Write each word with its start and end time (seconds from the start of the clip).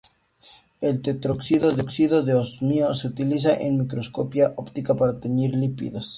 El 0.81 1.03
tetróxido 1.03 2.23
de 2.23 2.33
osmio 2.33 2.95
se 2.95 3.07
utiliza 3.09 3.53
en 3.55 3.77
microscopía 3.81 4.51
óptica 4.57 4.95
para 4.95 5.19
teñir 5.19 5.53
lípidos. 5.55 6.09